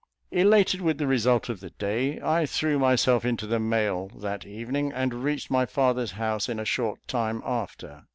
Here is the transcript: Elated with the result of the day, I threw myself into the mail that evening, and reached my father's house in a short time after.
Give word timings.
Elated 0.31 0.81
with 0.81 0.97
the 0.97 1.05
result 1.05 1.47
of 1.47 1.59
the 1.59 1.69
day, 1.69 2.19
I 2.23 2.47
threw 2.47 2.79
myself 2.79 3.23
into 3.23 3.45
the 3.45 3.59
mail 3.59 4.07
that 4.15 4.47
evening, 4.47 4.91
and 4.91 5.23
reached 5.23 5.51
my 5.51 5.67
father's 5.67 6.13
house 6.13 6.49
in 6.49 6.59
a 6.59 6.65
short 6.65 7.07
time 7.07 7.39
after. 7.45 8.05